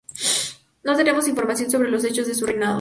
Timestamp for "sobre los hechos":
1.69-2.25